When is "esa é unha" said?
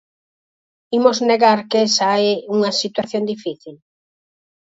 1.89-2.71